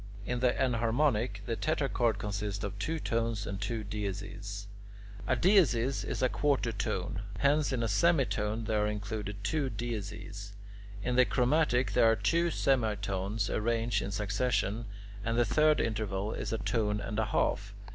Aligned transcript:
In 0.25 0.39
the 0.39 0.51
enharmonic, 0.59 1.43
the 1.45 1.55
tetrachord 1.55 2.17
consists 2.17 2.63
of 2.63 2.79
two 2.79 2.97
tones 2.97 3.45
and 3.45 3.61
two 3.61 3.83
"dieses." 3.83 4.65
A 5.27 5.35
diesis 5.35 6.03
is 6.03 6.23
a 6.23 6.27
quarter 6.27 6.71
tone; 6.71 7.21
hence 7.37 7.71
in 7.71 7.83
a 7.83 7.87
semitone 7.87 8.63
there 8.63 8.83
are 8.83 8.87
included 8.87 9.43
two 9.43 9.69
dieses. 9.69 10.53
In 11.03 11.17
the 11.17 11.25
chromatic 11.25 11.91
there 11.93 12.09
are 12.11 12.15
two 12.15 12.49
semitones 12.49 13.47
arranged 13.47 14.01
in 14.01 14.09
succession, 14.09 14.85
and 15.23 15.37
the 15.37 15.45
third 15.45 15.79
interval 15.79 16.33
is 16.33 16.51
a 16.51 16.57
tone 16.57 16.99
and 16.99 17.19
a 17.19 17.25
half. 17.25 17.75